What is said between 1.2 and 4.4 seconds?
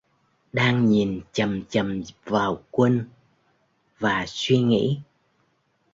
chằm chằm vào Quân và